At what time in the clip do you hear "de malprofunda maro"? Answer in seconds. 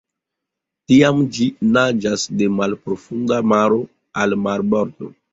2.39-3.77